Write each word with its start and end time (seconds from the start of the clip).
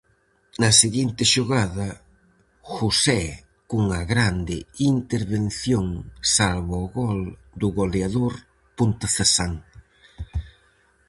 Na 0.61 0.69
seguinte 0.81 1.23
xogada, 1.33 1.89
José 2.75 3.21
cunha 3.69 4.01
grande 4.13 4.57
intervención 4.93 5.85
salva 6.35 6.75
o 6.85 6.87
gol 6.99 7.21
do 7.61 7.67
goleador 7.79 8.33
pontecesán. 8.77 9.53